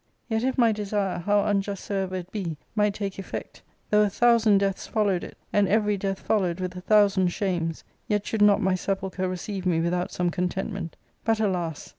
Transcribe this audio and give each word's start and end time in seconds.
Yet 0.29 0.43
if 0.43 0.57
my 0.57 0.71
desire, 0.71 1.19
how 1.19 1.45
unjust 1.45 1.85
soever 1.85 2.15
it 2.15 2.31
be, 2.31 2.57
might 2.73 2.95
take 2.95 3.19
effect, 3.19 3.61
though 3.91 4.01
a 4.01 4.09
thousand 4.09 4.57
deaths 4.57 4.87
followed 4.87 5.23
it, 5.23 5.37
and 5.53 5.67
every 5.67 5.95
death 5.95 6.21
followed 6.21 6.59
with 6.59 6.75
a 6.75 6.81
thousand 6.81 7.27
shames, 7.27 7.83
yet 8.07 8.25
should 8.25 8.41
not 8.41 8.63
my 8.63 8.73
sepulchre 8.73 9.29
receive 9.29 9.63
me 9.63 9.79
without 9.79 10.11
some 10.11 10.31
contentment 10.31 10.95
But, 11.23 11.39
alas 11.39 11.89